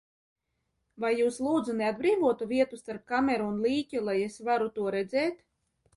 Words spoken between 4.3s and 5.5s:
es varu to redzēt?